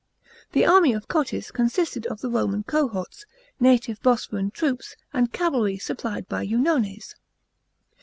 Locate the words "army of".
0.65-1.07